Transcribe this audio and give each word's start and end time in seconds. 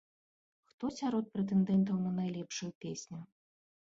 Хто 0.69 0.89
сярод 0.99 1.25
прэтэндэнтаў 1.35 1.97
на 2.05 2.13
найлепшую 2.21 2.71
песню? 2.87 3.21